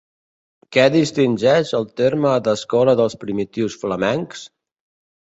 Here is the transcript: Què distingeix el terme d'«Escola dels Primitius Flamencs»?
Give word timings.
Què 0.77 0.85
distingeix 0.93 1.73
el 1.79 1.85
terme 2.01 2.31
d'«Escola 2.47 2.97
dels 3.01 3.17
Primitius 3.25 3.77
Flamencs»? 3.83 4.43